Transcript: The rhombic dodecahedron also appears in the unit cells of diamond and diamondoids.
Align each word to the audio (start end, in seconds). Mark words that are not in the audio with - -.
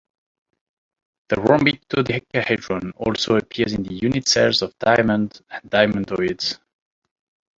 The 1.29 1.35
rhombic 1.35 1.87
dodecahedron 1.87 2.91
also 2.97 3.35
appears 3.35 3.73
in 3.73 3.83
the 3.83 3.93
unit 3.93 4.27
cells 4.27 4.63
of 4.63 4.75
diamond 4.79 5.39
and 5.51 5.61
diamondoids. 5.69 6.57